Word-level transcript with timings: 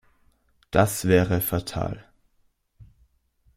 Das 0.71 1.05
wäre 1.05 1.41
fatal. 1.41 2.03